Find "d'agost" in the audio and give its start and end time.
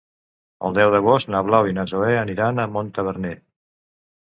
0.95-1.29